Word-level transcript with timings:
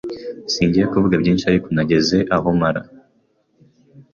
Singiye 0.53 0.85
kuvuga 0.91 1.15
byinshi 1.21 1.45
ariko 1.51 1.67
nageze 1.75 2.17
ahomara 2.35 2.81